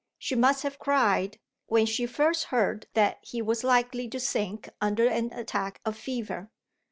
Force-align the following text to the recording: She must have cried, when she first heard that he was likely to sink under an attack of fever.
She 0.17 0.33
must 0.33 0.63
have 0.63 0.79
cried, 0.79 1.37
when 1.67 1.85
she 1.85 2.07
first 2.07 2.45
heard 2.45 2.87
that 2.95 3.19
he 3.21 3.39
was 3.39 3.63
likely 3.63 4.07
to 4.07 4.19
sink 4.19 4.67
under 4.81 5.05
an 5.05 5.31
attack 5.31 5.79
of 5.85 5.95
fever. 5.95 6.49